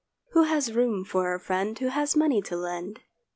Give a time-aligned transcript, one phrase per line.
[0.31, 3.01] Who has room for a friend Who has money to lend?